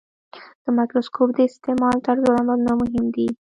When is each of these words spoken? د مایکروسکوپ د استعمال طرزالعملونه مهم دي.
د 0.63 0.65
مایکروسکوپ 0.77 1.29
د 1.35 1.39
استعمال 1.49 1.95
طرزالعملونه 2.07 2.71
مهم 2.81 3.05
دي. 3.15 3.27